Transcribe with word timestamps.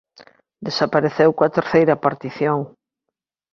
Desapareceu 0.67 1.29
coa 1.37 1.53
terceira 1.57 2.01
partición. 2.05 2.59